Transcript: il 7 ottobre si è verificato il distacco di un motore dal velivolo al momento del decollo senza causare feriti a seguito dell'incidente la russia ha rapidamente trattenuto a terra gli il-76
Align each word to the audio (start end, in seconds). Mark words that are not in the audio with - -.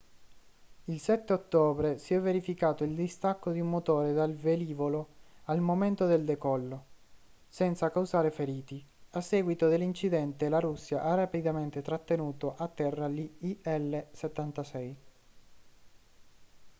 il 0.85 0.99
7 0.99 1.31
ottobre 1.31 1.99
si 1.99 2.15
è 2.15 2.19
verificato 2.19 2.83
il 2.83 2.95
distacco 2.95 3.51
di 3.51 3.59
un 3.59 3.69
motore 3.69 4.13
dal 4.13 4.33
velivolo 4.33 5.07
al 5.43 5.59
momento 5.61 6.07
del 6.07 6.25
decollo 6.25 6.83
senza 7.47 7.91
causare 7.91 8.31
feriti 8.31 8.83
a 9.11 9.21
seguito 9.21 9.67
dell'incidente 9.69 10.49
la 10.49 10.57
russia 10.59 11.03
ha 11.03 11.13
rapidamente 11.13 11.83
trattenuto 11.83 12.55
a 12.57 12.67
terra 12.67 13.07
gli 13.09 13.31
il-76 13.41 14.95